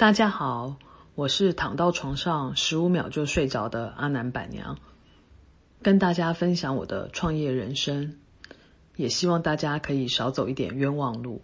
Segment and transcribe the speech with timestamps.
[0.00, 0.78] 大家好
[1.14, 4.78] 我是躺到床上十五秒就睡着的阿南板娘
[5.82, 8.16] 跟大家分享我的创业人生
[8.96, 11.42] 也希望大家可以少走一点冤枉路。